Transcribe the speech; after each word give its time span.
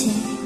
için 0.00 0.40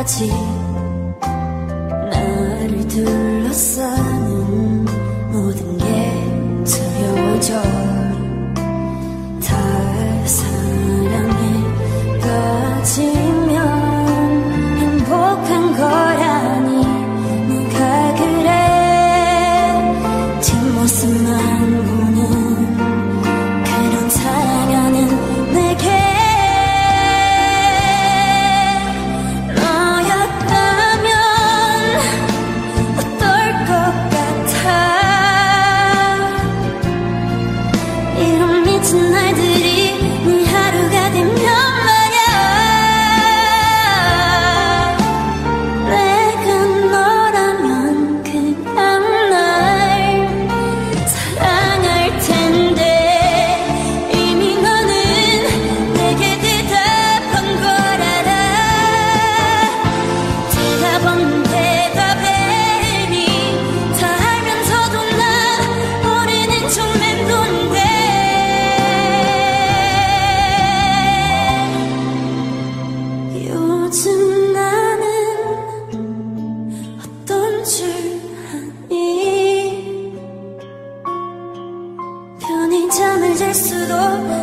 끝까지 0.00 0.28
나를 2.10 2.88
둘러싸는 2.88 4.84
모든 5.30 5.78
게 5.78 5.84
두려워져. 6.64 7.79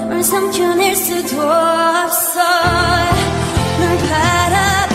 울 0.09 0.23
삼켜낼 0.23 0.95
수도 0.95 1.41
없어. 1.41 2.39
널 3.79 3.97
바라 4.09 4.86